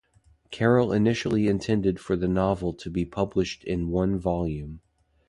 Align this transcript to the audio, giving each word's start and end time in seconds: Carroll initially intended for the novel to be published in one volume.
Carroll 0.49 0.91
initially 0.93 1.47
intended 1.47 1.99
for 1.99 2.15
the 2.15 2.27
novel 2.27 2.73
to 2.73 2.89
be 2.89 3.05
published 3.05 3.63
in 3.63 3.89
one 3.89 4.17
volume. 4.17 4.81